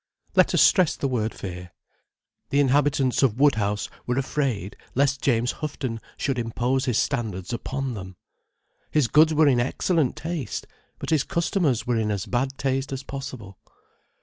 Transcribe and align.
Let 0.35 0.55
us 0.55 0.63
stress 0.63 0.95
the 0.95 1.07
word 1.07 1.31
fear. 1.31 1.73
The 2.49 2.59
inhabitants 2.59 3.21
of 3.21 3.39
Woodhouse 3.39 3.87
were 4.07 4.17
afraid 4.17 4.75
lest 4.95 5.21
James 5.21 5.51
Houghton 5.51 5.99
should 6.17 6.39
impose 6.39 6.85
his 6.85 6.97
standards 6.97 7.53
upon 7.53 7.93
them. 7.93 8.15
His 8.89 9.07
goods 9.07 9.35
were 9.35 9.47
in 9.47 9.59
excellent 9.59 10.15
taste: 10.15 10.65
but 10.97 11.11
his 11.11 11.23
customers 11.23 11.85
were 11.85 11.97
in 11.99 12.09
as 12.09 12.25
bad 12.25 12.57
taste 12.57 12.91
as 12.91 13.03
possible. 13.03 13.59